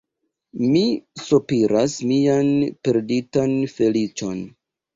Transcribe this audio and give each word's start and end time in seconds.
Mi 0.61 0.81
sopiras 1.25 1.99
mian 2.13 2.51
perditan 2.89 3.57
feliĉon. 3.77 4.45